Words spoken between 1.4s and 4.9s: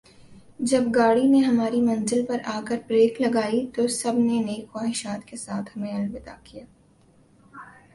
ہماری منزل پر آ کر بریک لگائی تو سب نے نیک